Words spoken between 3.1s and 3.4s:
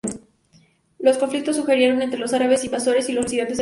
los residentes